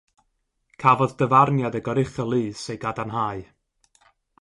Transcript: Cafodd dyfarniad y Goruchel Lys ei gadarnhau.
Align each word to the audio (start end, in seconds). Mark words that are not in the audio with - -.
Cafodd 0.83 1.13
dyfarniad 1.19 1.79
y 1.81 1.83
Goruchel 1.89 2.35
Lys 2.35 2.67
ei 2.75 2.83
gadarnhau. 2.87 3.49